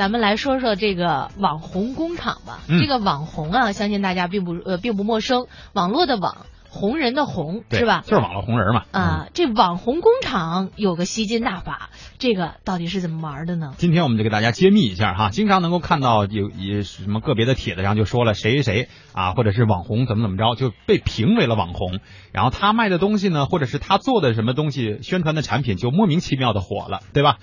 [0.00, 2.60] 咱们来说说这个网红工厂吧。
[2.68, 8.00] 嗯这个网红啊，相信大家并不呃并不陌生，网络的网，红人的红，是吧？
[8.06, 8.84] 就是网络红人嘛。
[8.92, 13.74] 啊，这网红工厂有个吸金大法，这个到底是怎么玩的呢？
[13.76, 22.00] 今天我们就给大家揭秘一下哈，经常能够看到有有什么个别的帖子上就说了谁谁谁啊，或者是网红怎么怎么着就被评为了网红，
[22.32, 27.36] 然后他卖的东西呢，或者是他做的什么东西宣传的产品就莫名其妙的火了，对吧？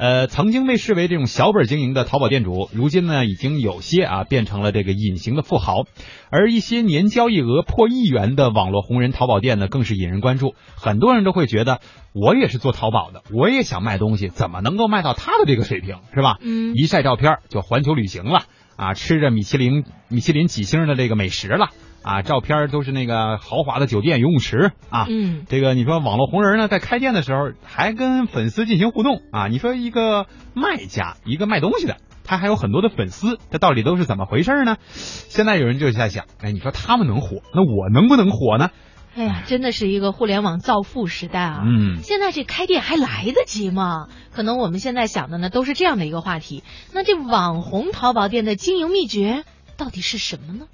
[0.00, 5.84] 呃，曾经被视为这种小本经营的淘宝店主，如今呢已经有些啊变成了这个隐形的富豪，
[6.30, 10.54] 而一些年交易额破亿元的网络红人淘宝店呢，更是引人关注。
[10.74, 11.80] 很多人都会觉得，
[12.14, 16.38] 我也是做淘宝的，我也想卖东西，怎么能够卖到他的这个水平，是吧？
[16.40, 18.44] 嗯一晒照片就环球旅行了
[18.76, 21.68] 啊，吃着米其林米其林几星的这个美食了
[22.02, 25.06] 啊，照片都是那个豪华的酒店、游泳池啊。
[25.08, 29.48] 嗯，这个你说网络红人呢，在开店的时候还跟粉丝进行互动啊。
[29.48, 34.76] 你说一个卖家，一个卖东西的，他还有很多的粉丝，这到底都是怎么回事呢？
[34.92, 38.70] 现在有人就在想，哎，你说他们能火，那我能不能火呢？
[39.16, 41.62] 哎呀，真的是一个互联网造富时代啊！
[41.66, 44.06] 嗯，现在这开店还来得及吗？
[44.32, 46.62] 可能我们现在想的呢，都是这样的一个话题。
[46.94, 49.42] 那这网红淘宝店的经营秘诀
[49.76, 50.66] 到底是什么呢？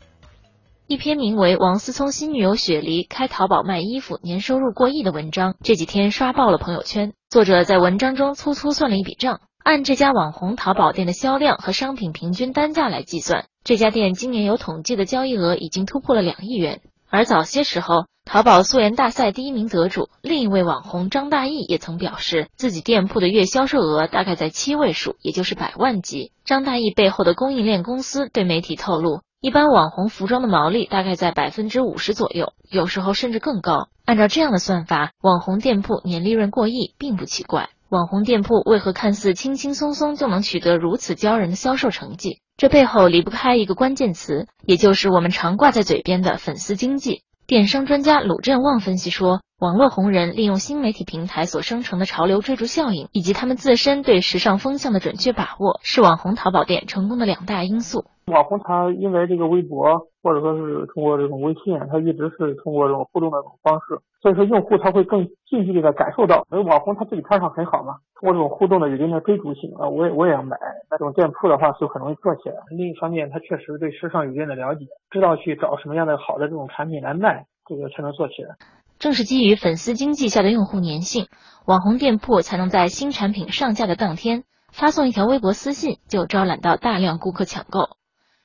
[0.88, 7.12] 一篇名为《王思聪新女友雪梨开淘宝卖衣服，年收入过亿》的文章，这几天刷爆了朋友圈。
[7.28, 16.80] 作者在文章中粗粗算了一笔账，按这家网红淘宝店的销量和商品平均单价来计算，这家店今年有统计的交易额已经突破了两亿元。
[17.10, 26.30] 而早些时候，淘宝素颜大赛第一名得主另一位网红张大奕也曾表示，自己店铺的月销售额大概在七位数，也就是百万级。
[26.44, 33.90] 张大奕背后的供应链公司对媒体透露，一般网红服装的毛利大概在百分之五十左右，有时候甚至更高。
[34.04, 37.68] 按照这样的算法，网红店铺年利润过亿并不奇怪。
[37.88, 42.40] 网红店铺为何看似轻轻松松就能取得如此骄人的销售成绩？
[42.56, 47.22] 这背后离不开一个关键词，也就是我们常挂在嘴边的粉丝经济。
[47.46, 58.04] 电商专家鲁振旺分析说，网络红人利用新媒体平台所生成的潮流追逐效应，以及他们自身对时尚风向的准确把握，是网红淘宝店成功的两大因素。
[58.26, 70.58] 网红他因为这个微博或者说是通过这种微信，他一直是通过这种互动的这种方式，所以说用户他会更近距离的感受到，因为网红他自己拍上很好嘛，通过这种互动的有一定的追逐性啊，我也我也要买，
[70.90, 72.56] 那种店铺的话就很容易做起来。
[72.76, 78.54] 另一方面，他确实对时尚有一定的了解，知道去找什么样的好的这种产品来卖，这个才能做起来。
[78.98, 81.28] 正是基于粉丝经济下的用户粘性，
[81.66, 87.90] 网红店铺才能在新产品上架的当天发送一条微博私信，就招揽到大量顾客抢购。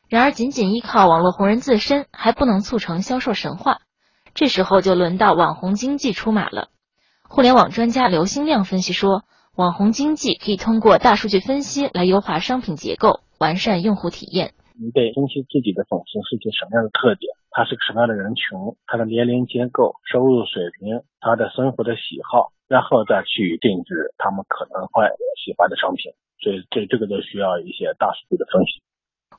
[0.10, 3.80] 然而，仅仅依靠网络红人自身还不能促成销售神话，
[4.34, 6.68] 这时候就轮到网红经济出马了。
[7.30, 9.24] 互联网专家刘新亮分析说，
[9.56, 14.54] 网红经济可以通过大数据分析来优化商品结构，完善用户体验。
[14.76, 18.58] 你得分析自己的粉丝是一些什么样的特点，他是个什么样的人群，
[18.88, 25.04] 他的年龄结构、收入水平、他的生活的喜好，然后再去定制他们可能会
[25.44, 26.14] 喜欢的商品。
[26.40, 28.82] 所以这这个都需要一些大数据的分析。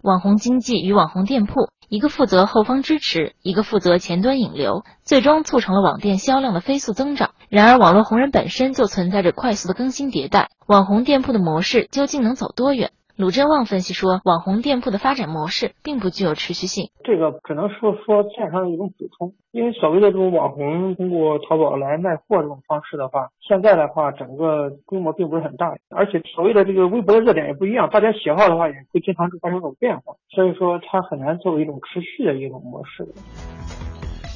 [0.03, 7.35] 网红经济与网红店铺，一个负责后方支持，一个负责前端引流，最终促成了网店销量的飞速增长。
[7.49, 12.91] 然而，网络红人本身就存在着快速的更新迭代，网红店铺的模式究竟能走多远？
[13.15, 16.89] 鲁振旺分析说，网红店铺的发展模式并不具有持续性。
[17.05, 33.07] 这个只能说说线上的一种补充，因为所谓的这种网红通过淘宝来卖货这种方式的话，现在的话整个规模并不是很大，而且所谓的这个微博的热点也不一样，大家喜好的话也会经常发生这种变化，所以说它很难作为一种持续的一种模式。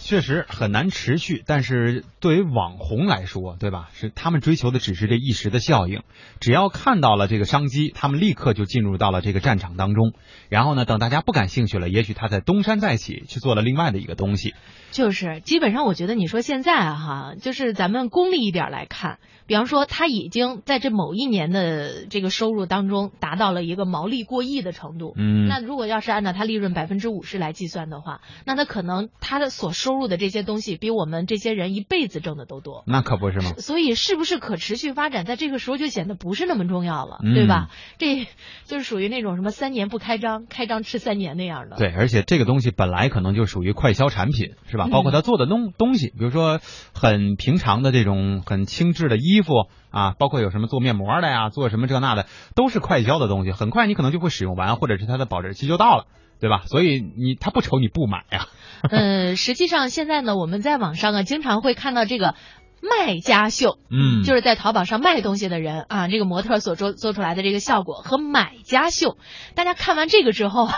[0.06, 3.89] 确实很难持续，但是对于网红来说，对吧？
[3.93, 6.05] 是他们追求的只是这一时的效应，
[6.39, 10.12] 只要看到了这个商机，他们立刻就进入到了这个战场当中。
[10.49, 14.55] 然后呢，等大家不感兴趣了，也许他在东山再起，去做了另外的一个东西。
[14.93, 19.19] 就是基本上，我觉得你说现在啊哈，就是咱们功利一点来看，
[19.49, 25.14] 比方说他已经在这某一年的这个收入当中达到了一个毛利过亿的程度。
[25.17, 32.84] 嗯，那如果要是按照他利润百分之五十来计算的话，那他可能他的所收入的这些东西比我们这些人一辈子挣的都多。
[32.87, 33.52] 那可不是吗？
[33.58, 37.69] 所以是不是可持续发展，在这个时候就显得不是那么重要了，嗯对吧？
[37.98, 38.26] 这
[38.64, 41.76] 就是属于那种什么三年不开张，开张吃三年那样的。
[41.76, 44.87] 对，而且这个东西本来可能就属于快销产品，是吧？
[44.87, 46.60] 嗯包括他做的东东西，比如说
[46.94, 49.52] 很平常的这种很轻质的衣服
[49.90, 56.06] 啊，包括有什么做面膜的呀，做什么这那的，都是快销的东西，很快你可能就会使用完，或者是它的保质期就到了，
[56.41, 56.62] 对吧？
[56.67, 58.47] 所以你他不愁你不买呀。
[58.91, 62.35] 嗯，实际上现在呢，我们在网上啊，经常会看到这个。
[62.83, 69.17] 卖家秀，嗯，就是在淘宝上卖东西的人啊，这个模特所做做出来的这个效果和买家秀，
[69.55, 70.69] 大家看完这个之后。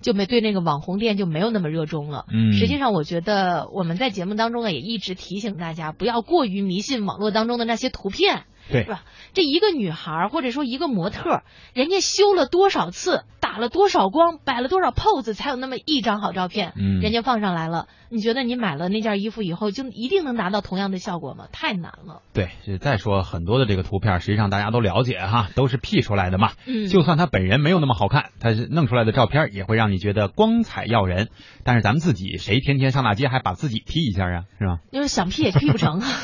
[0.00, 2.24] 就没对那个网红店就没有那么热衷了。
[2.32, 9.02] 嗯实际上我觉得我们在节目当中啊也一直提醒大家不要过于迷信网络当中的那些图片，对是吧？
[9.32, 11.42] 这一个女孩儿或者说一个模特儿，
[11.74, 17.86] 人家修了多少次，打了多少光，摆了多少 pose，才有那么一张好照片，嗯人家放上来了。
[18.12, 21.46] 你觉得你买了那件衣服以后就一定能达到同样的效果吗？
[21.52, 22.22] 太难了。
[22.32, 26.50] 对，是再说很多的这个图片，实际上大家都了解哈，都是 P 出来的嘛。
[26.66, 31.28] 嗯就算他本人没有那么好看，他是弄出来的照片也会让你觉得光彩耀人。
[31.62, 34.78] 但是咱们自己谁天天上大街还把自己 P 一下啊，是吧？
[34.90, 36.06] 就是想 P 也 P 不成啊。